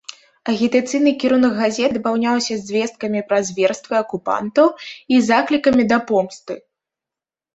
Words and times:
Агітацыйны 0.51 1.11
кірунак 1.23 1.53
газеты 1.63 1.93
дапаўняўся 1.97 2.55
звесткамі 2.69 3.21
пра 3.31 3.37
зверствы 3.49 3.95
акупантаў 4.03 4.67
і 5.17 5.19
заклікамі 5.29 5.83
да 5.91 5.97
помсты. 6.13 6.53